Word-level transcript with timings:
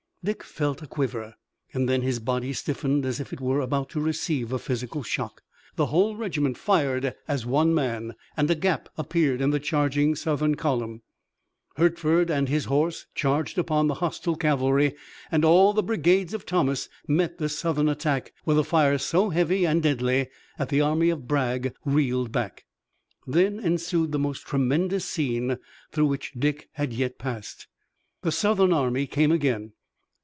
Dick 0.23 0.43
felt 0.43 0.83
a 0.83 0.87
quiver, 0.87 1.33
and 1.73 1.89
then 1.89 2.03
his 2.03 2.19
body 2.19 2.53
stiffened, 2.53 3.07
as 3.07 3.19
if 3.19 3.33
it 3.33 3.41
were 3.41 3.59
about 3.59 3.89
to 3.89 3.99
receive 3.99 4.53
a 4.53 4.59
physical 4.59 5.01
shock. 5.01 5.41
The 5.77 5.87
whole 5.87 6.15
regiment 6.15 6.59
fired 6.59 7.15
as 7.27 7.43
one 7.47 7.73
man, 7.73 8.13
and 8.37 8.47
a 8.51 8.53
gap 8.53 8.87
appeared 8.99 9.41
in 9.41 9.49
the 9.49 9.59
charging 9.59 10.13
Southern 10.13 10.53
column. 10.53 11.01
Hertford 11.75 12.29
and 12.29 12.49
his 12.49 12.65
horse 12.65 13.07
charged 13.15 13.57
upon 13.57 13.87
the 13.87 13.95
hostile 13.95 14.35
cavalry, 14.35 14.93
and 15.31 15.43
all 15.43 15.73
the 15.73 15.81
brigades 15.81 16.35
of 16.35 16.45
Thomas 16.45 16.87
met 17.07 17.39
the 17.39 17.49
Southern 17.49 17.89
attack 17.89 18.31
with 18.45 18.59
a 18.59 18.63
fire 18.63 18.99
so 18.99 19.29
heavy 19.31 19.65
and 19.65 19.81
deadly 19.81 20.29
that 20.59 20.69
the 20.69 20.81
army 20.81 21.09
of 21.09 21.27
Bragg 21.27 21.73
reeled 21.83 22.31
back. 22.31 22.65
Then 23.25 23.57
ensued 23.59 24.11
the 24.11 24.19
most 24.19 24.41
tremendous 24.45 25.03
scene 25.03 25.57
through 25.91 26.05
which 26.05 26.31
Dick 26.37 26.69
had 26.73 26.93
yet 26.93 27.17
passed. 27.17 27.65
The 28.21 28.31
Southern 28.31 28.71
army 28.71 29.07
came 29.07 29.31
again. 29.31 29.73